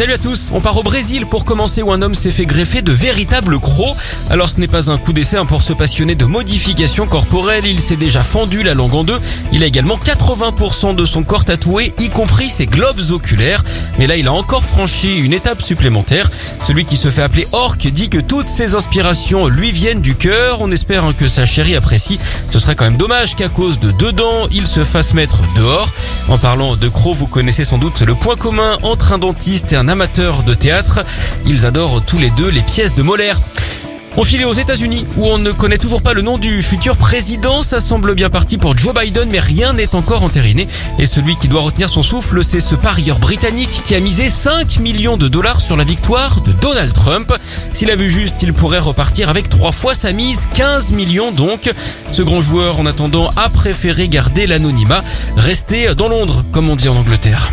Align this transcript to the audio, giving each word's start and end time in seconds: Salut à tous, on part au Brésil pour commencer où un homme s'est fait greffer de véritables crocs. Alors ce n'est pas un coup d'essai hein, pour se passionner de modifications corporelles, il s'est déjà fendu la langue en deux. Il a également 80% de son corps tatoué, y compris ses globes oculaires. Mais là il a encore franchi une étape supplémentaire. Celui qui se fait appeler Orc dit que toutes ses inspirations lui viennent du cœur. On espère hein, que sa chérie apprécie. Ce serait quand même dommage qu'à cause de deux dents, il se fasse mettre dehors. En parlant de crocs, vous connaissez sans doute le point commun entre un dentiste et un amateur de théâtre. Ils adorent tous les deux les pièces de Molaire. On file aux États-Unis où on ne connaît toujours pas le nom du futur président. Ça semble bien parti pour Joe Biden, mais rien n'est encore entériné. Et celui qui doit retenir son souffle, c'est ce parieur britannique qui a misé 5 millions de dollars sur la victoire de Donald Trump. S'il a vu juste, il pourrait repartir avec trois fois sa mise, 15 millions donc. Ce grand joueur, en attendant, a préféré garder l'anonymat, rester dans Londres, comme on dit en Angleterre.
Salut 0.00 0.14
à 0.14 0.18
tous, 0.18 0.48
on 0.54 0.62
part 0.62 0.78
au 0.78 0.82
Brésil 0.82 1.26
pour 1.26 1.44
commencer 1.44 1.82
où 1.82 1.92
un 1.92 2.00
homme 2.00 2.14
s'est 2.14 2.30
fait 2.30 2.46
greffer 2.46 2.80
de 2.80 2.90
véritables 2.90 3.60
crocs. 3.60 3.94
Alors 4.30 4.48
ce 4.48 4.58
n'est 4.58 4.66
pas 4.66 4.90
un 4.90 4.96
coup 4.96 5.12
d'essai 5.12 5.36
hein, 5.36 5.44
pour 5.44 5.60
se 5.60 5.74
passionner 5.74 6.14
de 6.14 6.24
modifications 6.24 7.06
corporelles, 7.06 7.66
il 7.66 7.80
s'est 7.80 7.96
déjà 7.96 8.22
fendu 8.22 8.62
la 8.62 8.72
langue 8.72 8.94
en 8.94 9.04
deux. 9.04 9.18
Il 9.52 9.62
a 9.62 9.66
également 9.66 9.98
80% 9.98 10.94
de 10.94 11.04
son 11.04 11.22
corps 11.22 11.44
tatoué, 11.44 11.92
y 11.98 12.08
compris 12.08 12.48
ses 12.48 12.64
globes 12.64 13.10
oculaires. 13.10 13.62
Mais 13.98 14.06
là 14.06 14.16
il 14.16 14.26
a 14.26 14.32
encore 14.32 14.64
franchi 14.64 15.18
une 15.18 15.34
étape 15.34 15.60
supplémentaire. 15.60 16.30
Celui 16.66 16.86
qui 16.86 16.96
se 16.96 17.10
fait 17.10 17.20
appeler 17.20 17.46
Orc 17.52 17.76
dit 17.76 18.08
que 18.08 18.20
toutes 18.20 18.48
ses 18.48 18.76
inspirations 18.76 19.48
lui 19.48 19.70
viennent 19.70 20.00
du 20.00 20.14
cœur. 20.14 20.62
On 20.62 20.72
espère 20.72 21.04
hein, 21.04 21.12
que 21.12 21.28
sa 21.28 21.44
chérie 21.44 21.76
apprécie. 21.76 22.18
Ce 22.50 22.58
serait 22.58 22.74
quand 22.74 22.86
même 22.86 22.96
dommage 22.96 23.36
qu'à 23.36 23.50
cause 23.50 23.78
de 23.78 23.90
deux 23.90 24.12
dents, 24.12 24.48
il 24.50 24.66
se 24.66 24.82
fasse 24.82 25.12
mettre 25.12 25.42
dehors. 25.56 25.90
En 26.28 26.38
parlant 26.38 26.76
de 26.76 26.88
crocs, 26.88 27.16
vous 27.16 27.26
connaissez 27.26 27.66
sans 27.66 27.76
doute 27.76 28.00
le 28.00 28.14
point 28.14 28.36
commun 28.36 28.78
entre 28.82 29.12
un 29.12 29.18
dentiste 29.18 29.74
et 29.74 29.76
un 29.76 29.89
amateur 29.90 30.42
de 30.44 30.54
théâtre. 30.54 31.04
Ils 31.46 31.66
adorent 31.66 32.02
tous 32.04 32.18
les 32.18 32.30
deux 32.30 32.48
les 32.48 32.62
pièces 32.62 32.94
de 32.94 33.02
Molaire. 33.02 33.40
On 34.16 34.24
file 34.24 34.44
aux 34.44 34.52
États-Unis 34.52 35.06
où 35.16 35.26
on 35.26 35.38
ne 35.38 35.52
connaît 35.52 35.78
toujours 35.78 36.02
pas 36.02 36.14
le 36.14 36.22
nom 36.22 36.36
du 36.36 36.62
futur 36.62 36.96
président. 36.96 37.62
Ça 37.62 37.80
semble 37.80 38.14
bien 38.14 38.28
parti 38.28 38.58
pour 38.58 38.76
Joe 38.76 38.92
Biden, 38.92 39.28
mais 39.30 39.38
rien 39.38 39.72
n'est 39.72 39.94
encore 39.94 40.24
entériné. 40.24 40.66
Et 40.98 41.06
celui 41.06 41.36
qui 41.36 41.46
doit 41.46 41.60
retenir 41.60 41.88
son 41.88 42.02
souffle, 42.02 42.42
c'est 42.42 42.60
ce 42.60 42.74
parieur 42.74 43.18
britannique 43.18 43.82
qui 43.84 43.94
a 43.94 44.00
misé 44.00 44.28
5 44.28 44.78
millions 44.80 45.16
de 45.16 45.28
dollars 45.28 45.60
sur 45.60 45.76
la 45.76 45.84
victoire 45.84 46.40
de 46.40 46.52
Donald 46.52 46.92
Trump. 46.92 47.32
S'il 47.72 47.90
a 47.90 47.96
vu 47.96 48.10
juste, 48.10 48.42
il 48.42 48.52
pourrait 48.52 48.80
repartir 48.80 49.28
avec 49.28 49.48
trois 49.48 49.72
fois 49.72 49.94
sa 49.94 50.12
mise, 50.12 50.48
15 50.54 50.90
millions 50.90 51.30
donc. 51.30 51.72
Ce 52.10 52.22
grand 52.22 52.40
joueur, 52.40 52.80
en 52.80 52.86
attendant, 52.86 53.30
a 53.36 53.48
préféré 53.48 54.08
garder 54.08 54.46
l'anonymat, 54.46 55.04
rester 55.36 55.94
dans 55.94 56.08
Londres, 56.08 56.44
comme 56.52 56.68
on 56.68 56.76
dit 56.76 56.88
en 56.88 56.96
Angleterre. 56.96 57.50